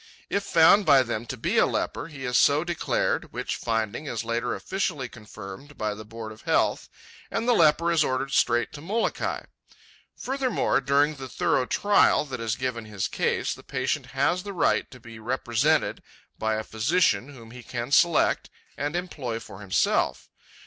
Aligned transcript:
If 0.31 0.41
found 0.43 0.83
by 0.83 1.03
them 1.03 1.27
to 1.27 1.37
be 1.37 1.59
a 1.59 1.67
leper, 1.67 2.07
he 2.07 2.25
is 2.25 2.35
so 2.35 2.63
declared, 2.63 3.31
which 3.31 3.55
finding 3.55 4.07
is 4.07 4.23
later 4.23 4.55
officially 4.55 5.07
confirmed 5.07 5.77
by 5.77 5.93
the 5.93 6.03
Board 6.03 6.31
of 6.31 6.41
Health, 6.41 6.89
and 7.29 7.47
the 7.47 7.53
leper 7.53 7.91
is 7.91 8.03
ordered 8.03 8.31
straight 8.31 8.73
to 8.73 8.81
Molokai. 8.81 9.43
Furthermore, 10.17 10.81
during 10.81 11.13
the 11.17 11.29
thorough 11.29 11.67
trial 11.67 12.25
that 12.25 12.39
is 12.39 12.55
given 12.55 12.85
his 12.85 13.07
case, 13.07 13.53
the 13.53 13.61
patient 13.61 14.07
has 14.07 14.41
the 14.41 14.53
right 14.53 14.89
to 14.89 14.99
be 14.99 15.19
represented 15.19 16.01
by 16.35 16.55
a 16.55 16.63
physician 16.63 17.29
whom 17.29 17.51
he 17.51 17.61
can 17.61 17.91
select 17.91 18.49
and 18.75 18.95
employ 18.95 19.39
for 19.39 19.61
himself. 19.61 20.31